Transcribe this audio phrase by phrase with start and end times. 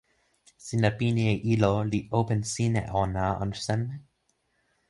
[0.65, 3.95] sina pini e ilo li open sin e ona anu seme?